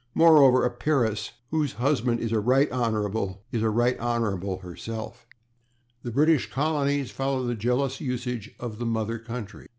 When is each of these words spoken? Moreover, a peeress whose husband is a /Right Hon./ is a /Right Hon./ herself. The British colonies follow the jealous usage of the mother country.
Moreover, 0.15 0.65
a 0.65 0.71
peeress 0.71 1.29
whose 1.51 1.73
husband 1.73 2.21
is 2.21 2.31
a 2.31 2.37
/Right 2.37 2.71
Hon./ 2.71 3.37
is 3.51 3.61
a 3.61 3.65
/Right 3.67 3.99
Hon./ 3.99 4.61
herself. 4.63 5.27
The 6.01 6.09
British 6.09 6.49
colonies 6.49 7.11
follow 7.11 7.43
the 7.45 7.53
jealous 7.53 8.01
usage 8.01 8.49
of 8.59 8.79
the 8.79 8.87
mother 8.87 9.19
country. 9.19 9.67